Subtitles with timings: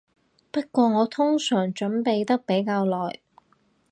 [0.49, 3.19] 不過我通常準備得比較耐